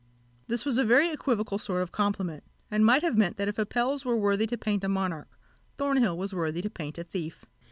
[0.47, 4.03] This was a very equivocal sort of compliment, and might have meant, that if Apelles
[4.03, 5.29] were worthy to paint a monarch,
[5.77, 7.45] Thornhill was worthy to paint a thief.